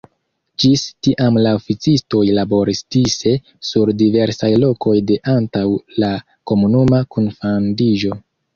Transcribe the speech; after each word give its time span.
Ĝis 0.61 0.85
tiam 1.07 1.35
la 1.47 1.51
oficistoj 1.57 2.21
laboris 2.37 2.81
dise 2.97 3.35
sur 3.73 3.93
diversaj 4.01 4.51
lokoj 4.65 4.97
de 5.13 5.21
antaŭ 5.37 5.69
la 6.07 6.13
komunuma 6.53 7.05
kunfandiĝo. 7.17 8.21